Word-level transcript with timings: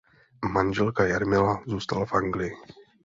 Manželka 0.51 1.05
Jarmila 1.07 1.63
zůstala 1.67 2.05
v 2.05 2.13
Anglii. 2.13 2.51